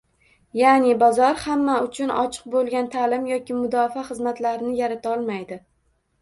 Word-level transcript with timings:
Ya'ni, 0.59 0.93
bozor 1.01 1.35
hamma 1.41 1.75
uchun 1.87 2.13
ochiq 2.21 2.47
bo'lgan 2.55 2.89
ta'lim 2.97 3.29
yoki 3.33 3.59
mudofaa 3.59 4.07
xizmatlarini 4.09 4.75
yaratolmaydi 4.81 5.61